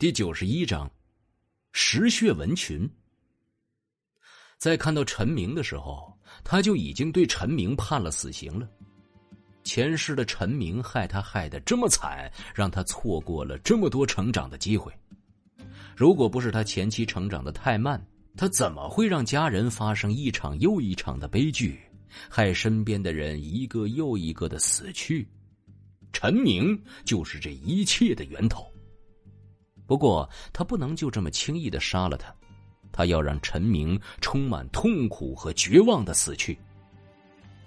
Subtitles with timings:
[0.00, 0.90] 第九十一章，
[1.72, 2.88] 石穴纹群。
[4.56, 8.66] 在看到陈明的时候，他就已经对陈明判了死刑了。
[9.62, 14.90] 前世的陈明害他害得这么惨，让他错过了这么多成长的机会。
[15.94, 18.02] 如果不是他前期成长的太慢，
[18.38, 21.78] 他怎么会让家人发生一场又一场的悲剧，
[22.30, 25.28] 害身边的人一个又一个的死去？
[26.10, 28.69] 陈明就是这一切的源头。
[29.90, 32.32] 不过，他不能就这么轻易的杀了他，
[32.92, 36.56] 他要让陈明充满痛苦和绝望的死去。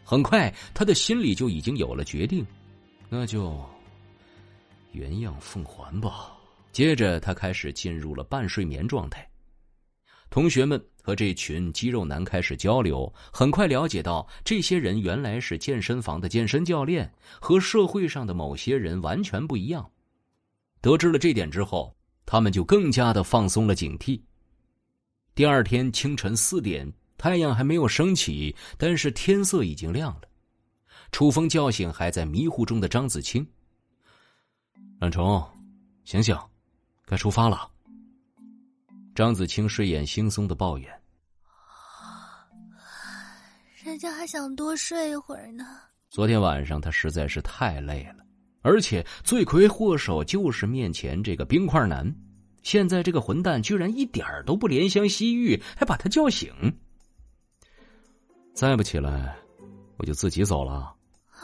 [0.05, 2.46] 很快，他的心里就已经有了决定，
[3.09, 3.59] 那就
[4.94, 6.32] 原样奉还吧。
[6.72, 9.30] 接着，他开始进入了半睡眠状态。
[10.30, 19.85] 同学们和这群肌肉男开始交流，很快了解到这些人原来是健身房的健身教练，和社会上的某些人完全不一样。
[20.80, 21.94] 得知了这点之后，
[22.26, 24.22] 他们就更加的放松了警惕。
[25.35, 30.21] 第二天清晨四点，太阳还没有升起，但是天色已经亮了。
[31.12, 33.46] 楚风叫醒还在迷糊中的张子清
[34.99, 35.44] ：“懒虫，
[36.05, 36.38] 醒醒，
[37.05, 37.70] 该出发了。”
[39.13, 41.01] 张子清睡眼惺忪的抱怨
[43.84, 45.66] ：“人家还想多睡一会儿呢。”
[46.10, 48.23] 昨天晚上他实在是太累了。
[48.64, 52.16] 而且罪魁祸首就是面前这个冰块男，
[52.64, 56.52] 现在这个混蛋居然一点都不怜香惜玉，还把他叫醒。
[58.54, 59.36] 再不起来，
[59.98, 60.96] 我就自己走了。
[61.32, 61.44] 啊！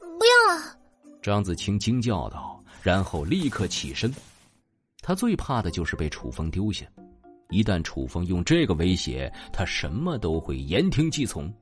[0.00, 0.78] 不要了！
[1.20, 4.12] 张子清惊叫道，然后立刻起身。
[5.02, 6.86] 他最怕的就是被楚风丢下，
[7.50, 11.52] 一旦楚风用这个威胁，他什么都会言听计从。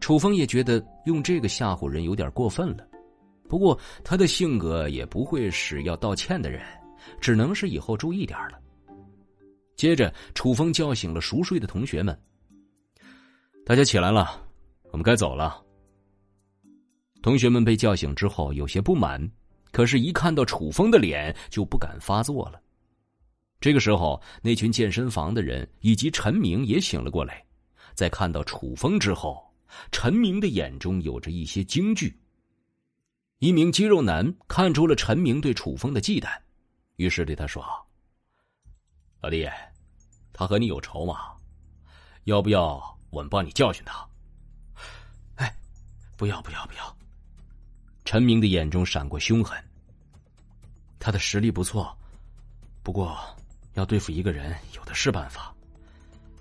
[0.00, 2.84] 楚风也觉得用这个吓唬人有点过分了。
[3.52, 6.62] 不过他的性格也不会是要道歉的人，
[7.20, 8.58] 只能是以后注意点了。
[9.76, 12.18] 接着，楚风叫醒了熟睡的同学们，
[13.66, 14.42] 大家起来了，
[14.84, 15.62] 我们该走了。
[17.20, 19.30] 同学们被叫醒之后有些不满，
[19.70, 22.58] 可是，一看到楚风的脸，就不敢发作了。
[23.60, 27.44] 这个时候，那群健身房的人以及陈明也醒了过来，
[27.92, 29.44] 在看到楚风之后，
[29.90, 32.18] 陈明的眼中有着一些惊惧。
[33.42, 36.30] 一名肌肉男看出了陈明对楚风的忌惮，
[36.94, 37.60] 于是对他说
[39.20, 39.50] ：“老弟，
[40.32, 41.32] 他和你有仇吗？
[42.22, 42.80] 要不要
[43.10, 44.08] 我们帮你教训他？”
[45.34, 45.52] 哎，
[46.16, 46.96] 不要不要不要！
[48.04, 49.60] 陈明的眼中闪过凶狠。
[51.00, 51.98] 他的实力不错，
[52.84, 53.18] 不过
[53.74, 55.52] 要对付一个人，有的是办法，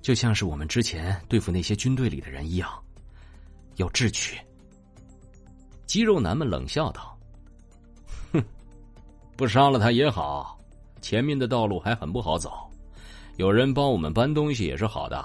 [0.03, 2.72] 就像是我们之前对付那些军队里的人一样，
[3.78, 4.39] 要智取。
[5.91, 7.19] 肌肉男们冷笑道
[8.31, 8.41] ：“哼，
[9.35, 10.57] 不杀了他也好，
[11.02, 12.50] 前面的道路还很不好走，
[13.35, 15.22] 有人帮我们搬东西也是好的。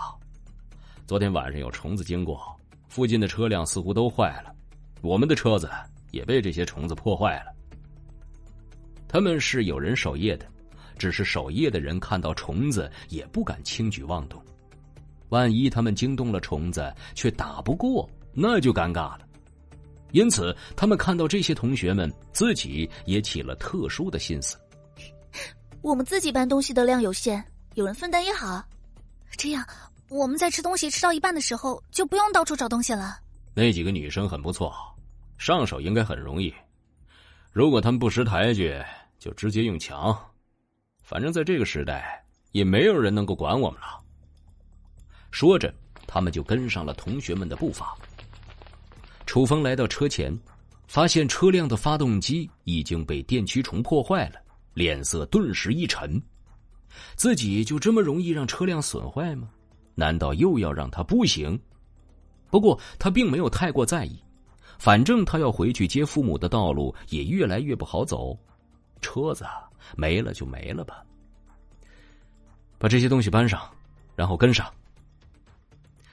[1.06, 2.42] 昨天晚上有虫子经过，
[2.88, 4.52] 附近的车辆似乎都坏了，
[5.02, 5.70] 我们的车子
[6.10, 7.52] 也被这些虫子破坏了。
[9.06, 10.48] 他们是有人守夜的，
[10.98, 14.42] 只是守夜的人看到虫子也不敢轻举妄动，
[15.28, 19.20] 万一他们惊动了虫子却打不过，那就尴尬了。”
[20.16, 24.58] 因此，他们看到这些同学们自己也起了特殊的心思。
[25.82, 27.44] 我们自己搬东西的量有限，
[27.74, 28.64] 有人分担也好。
[29.36, 29.62] 这样，
[30.08, 33.18] 我们在吃东西吃到一半的时候，就不用到处找东西了。
[33.52, 34.74] 那几个女生很不错，
[35.36, 36.50] 上手应该很容易。
[37.52, 38.74] 如果他们不识抬举，
[39.18, 40.18] 就直接用强。
[41.02, 44.00] 反正在这个时代，也没有人能够管我们了。
[45.30, 45.70] 说着，
[46.06, 47.94] 他们就跟上了同学们的步伐。
[49.26, 50.34] 楚风来到车前，
[50.86, 54.40] 发现车辆的发动机已经被电驱虫破坏了，
[54.72, 56.22] 脸色顿时一沉。
[57.16, 59.50] 自己就这么容易让车辆损坏吗？
[59.94, 61.60] 难道又要让他步行？
[62.48, 64.16] 不过他并没有太过在意，
[64.78, 68.38] 反正他要回去接父母的道路也越来越不好走，
[69.00, 69.44] 车子
[69.96, 71.04] 没了就没了吧。
[72.78, 73.68] 把这些东西搬上，
[74.14, 74.72] 然后跟上。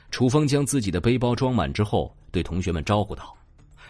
[0.09, 2.13] 楚风将自己的背包装满之后。
[2.33, 3.33] 对同学们招呼道，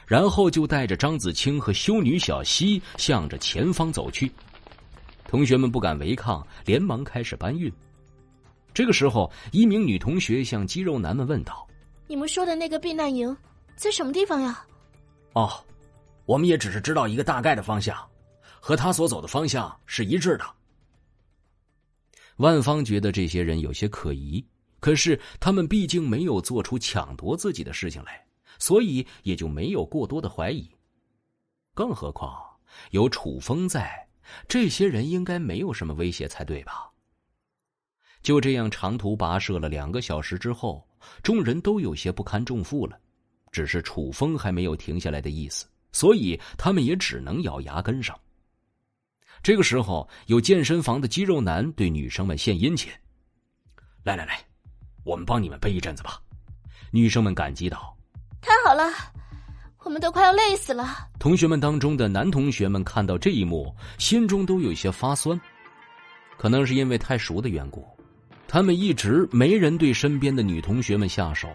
[0.06, 4.30] 然后就带着张子清和修女小溪向着前方走去。
[5.26, 7.72] 同学们不敢违抗，连忙开始搬运。
[8.74, 11.66] 这个时候，一名女同学向肌肉男们问道
[12.06, 13.36] ：“你们说的那个避难营
[13.76, 14.66] 在什么地方呀
[15.34, 15.50] ？”“哦，
[16.26, 17.98] 我们也只是知道一个大概的方向，
[18.60, 20.46] 和他所走的方向是一致的。”
[22.38, 24.44] 万芳觉得这些人有些可疑，
[24.80, 28.24] 可是他们毕竟没有做出抢夺自己的事情来。
[28.60, 30.70] 所以也就没有过多的怀疑，
[31.74, 32.42] 更何况
[32.92, 34.08] 有楚风在，
[34.48, 36.90] 这些人应该没有什么威胁才对吧？
[38.22, 40.88] 就这样长途跋涉了两个小时之后，
[41.22, 43.00] 众人都有些不堪重负了。
[43.52, 48.20] 只是楚风还没有停下来的意思，所以他们也只能咬牙跟上。
[49.44, 52.92] 这个时候，有健身房的肌肉男对女生们献殷勤
[54.04, 54.44] ：“来来来，
[55.04, 56.20] 我们帮你们背一阵子吧。”
[56.92, 57.96] 女生们感激道
[58.44, 58.92] ：“太好了，
[59.80, 65.40] 我们都快要累死了。”同学们当中的男同学们看到这一幕，心中都有些发酸，
[66.38, 67.88] 可能是因为太熟的缘故，
[68.48, 71.48] 他们一直没人对身边的女同学们下手。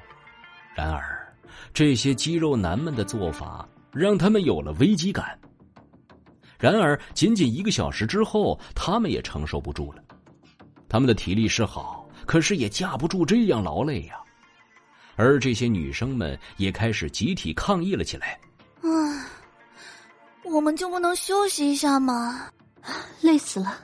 [0.74, 1.32] 然而，
[1.74, 5.38] 这些肌肉男们的做法让他们有了危机感。
[6.58, 10.02] 然而，仅仅一个小时之后，他们也承受不住了。
[10.88, 14.16] 他们的体力是好，可是也架不住这样劳累呀。
[15.18, 18.38] 而这些女生们也开始集体抗议了起来。
[18.80, 18.88] 啊，
[20.44, 22.48] 我们就不能休息一下吗？
[23.20, 23.80] 累死了，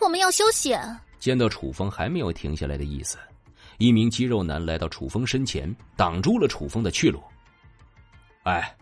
[0.00, 0.74] 我们要休息。
[1.18, 3.18] 见到楚风还没有停下来的意思。
[3.76, 7.22] 一名肌肉男来到楚风身前，挡住了楚风的去路。
[8.44, 8.74] 哎，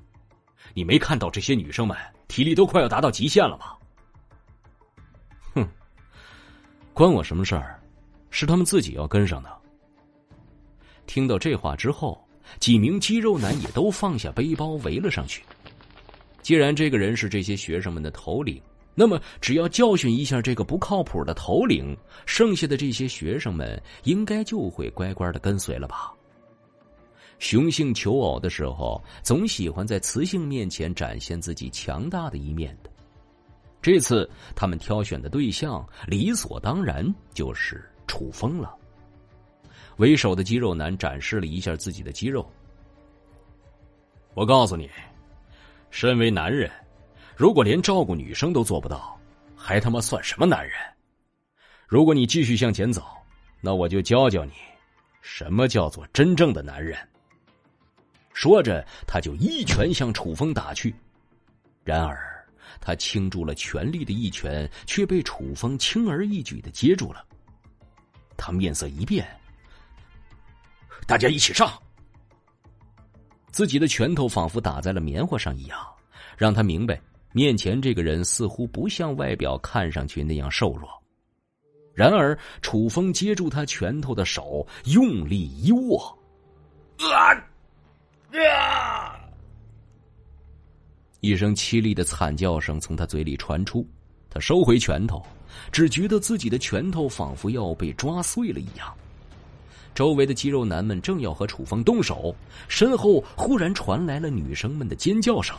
[0.74, 1.96] 你没看到这些女生们
[2.28, 3.76] 体力都快要达到极限了吗？
[5.54, 5.68] 哼，
[6.94, 7.82] 关我什么事儿？
[8.30, 9.50] 是他们自己要跟上的。
[11.06, 12.22] 听到这话之后，
[12.60, 15.42] 几名肌肉男也都放下背包围了上去。
[16.42, 18.60] 既然这个人是这些学生们的头领。
[18.98, 21.94] 那么，只要教训一下这个不靠谱的头领，
[22.24, 26.14] 剩下的这些学生们应该就会乖乖的跟随了吧？
[27.38, 32.88] 雄性求偶的时候，总喜欢在雌性面前展现自己强大的一面的。
[33.82, 38.74] 这次他们挑选的对象，理所当然就是楚风了。
[39.96, 42.48] 为首的肌肉男展示了一下自己的肌肉。
[44.34, 44.90] 我告诉你，
[45.90, 46.70] 身为男人。
[47.34, 49.18] 如果连照顾女生都做不到，
[49.54, 50.72] 还他妈算什么男人？
[51.86, 53.06] 如果你继续向前走，
[53.60, 54.52] 那我就教教你，
[55.22, 56.98] 什么叫做真正的男人。
[58.32, 60.94] 说着，他就一拳向楚风打去。
[61.84, 62.46] 然而，
[62.80, 67.24] 他倾注了全力的一拳却被楚风轻而易举的接住了。
[68.36, 69.26] 他面色一变，
[71.06, 71.72] 大家一起上。
[73.50, 75.78] 自己的拳头仿佛打在了棉花上一样，
[76.36, 77.00] 让他明白。
[77.32, 80.88] 面前这个人似乎不像外表看上去那样瘦弱，
[81.94, 86.18] 然而楚风接住他拳头的手用力一握，
[86.98, 87.32] 啊！
[88.32, 89.20] 啊！
[91.20, 93.86] 一声凄厉的惨叫声从他嘴里传出，
[94.30, 95.22] 他收回拳头，
[95.70, 98.96] 只觉得自己的拳头仿佛要被抓碎了一样。
[99.96, 102.36] 周围的肌肉男们正要和楚风动手，
[102.68, 105.56] 身后忽然传来了女生们的尖叫声。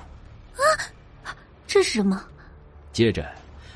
[0.54, 1.34] 啊！
[1.66, 2.24] 这是什么？
[2.94, 3.28] 接着，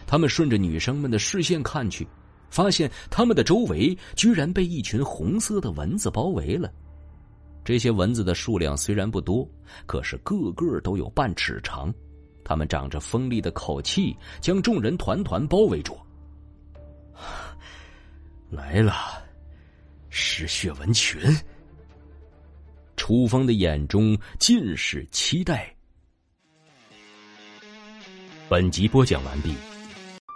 [0.05, 2.07] 他们顺着女生们的视线看去，
[2.51, 6.71] 发现他们的周围居然被一群红色的蚊子包围了。
[7.65, 9.49] 这些蚊子的数量虽然不多，
[9.87, 11.91] 可是个个都有半尺长，
[12.43, 15.97] 它们长着锋利的口气，将众人团团包围住。
[18.51, 19.20] 来了，
[20.13, 21.19] 嗜血蚊群！
[22.97, 25.73] 楚风的眼中尽是期待。
[28.49, 29.55] 本集播讲完毕，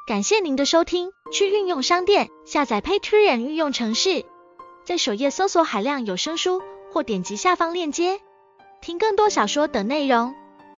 [0.08, 1.12] 感谢您的收听。
[1.34, 4.26] 去应用商店下载 Patreon 运用程式，
[4.86, 6.62] 在首页搜索海量有声书，
[6.94, 8.22] 或点击下方链接
[8.82, 10.34] 听更多小说等内容。